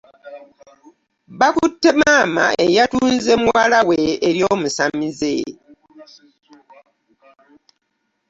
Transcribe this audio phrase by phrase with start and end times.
[1.39, 5.35] Bakutte maama eyatunze muwala we eri omusamize.